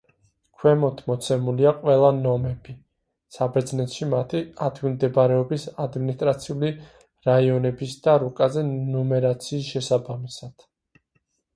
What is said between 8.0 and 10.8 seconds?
და რუკაზე ნუმერაციის შესაბამისად.